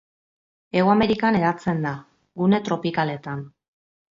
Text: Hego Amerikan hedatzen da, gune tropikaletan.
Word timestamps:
Hego 0.79 0.91
Amerikan 0.93 1.37
hedatzen 1.41 1.85
da, 1.89 1.91
gune 2.43 2.61
tropikaletan. 2.71 3.45